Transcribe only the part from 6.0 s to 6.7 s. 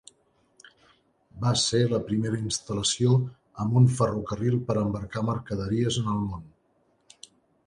en el món.